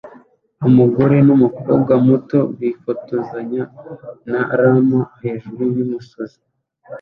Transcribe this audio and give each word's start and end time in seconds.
Umugore 0.67 1.15
numukobwa 1.27 1.93
muto 2.07 2.37
bifotozanya 2.59 3.63
na 4.31 4.41
llama 4.53 4.99
hejuru 5.23 5.61
yumusozi 5.75 6.39